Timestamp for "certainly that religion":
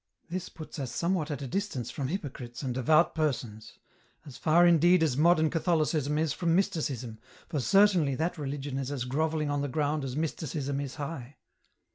7.59-8.79